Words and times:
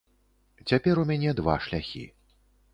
Цяпер 0.69 0.95
у 1.03 1.05
мяне 1.11 1.35
два 1.43 1.55
шляхі. 1.69 2.05